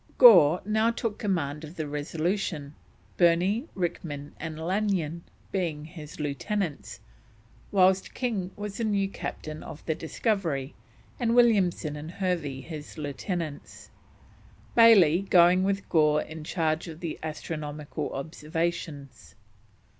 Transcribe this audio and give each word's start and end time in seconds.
Gore 0.17 0.63
now 0.65 0.89
took 0.89 1.19
command 1.19 1.63
of 1.63 1.75
the 1.75 1.87
Resolution, 1.87 2.73
Burney, 3.17 3.67
Rickman, 3.75 4.33
and 4.39 4.59
Lanyon 4.59 5.23
being 5.51 5.85
his 5.85 6.19
lieutenants, 6.19 6.99
whilst 7.71 8.15
King 8.15 8.49
was 8.55 8.77
the 8.79 8.83
new 8.83 9.07
Captain 9.07 9.61
of 9.61 9.85
the 9.85 9.93
Discovery, 9.93 10.73
and 11.19 11.35
Williamson 11.35 11.95
and 11.95 12.09
Hervey 12.13 12.61
his 12.61 12.97
lieutenants; 12.97 13.91
Bayley 14.73 15.21
going 15.29 15.63
with 15.63 15.87
Gore 15.87 16.23
in 16.23 16.43
charge 16.43 16.87
of 16.87 16.99
the 17.01 17.19
astronomical 17.21 18.09
observations. 18.11 19.35